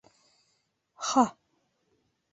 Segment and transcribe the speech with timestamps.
[1.07, 1.25] Ха!..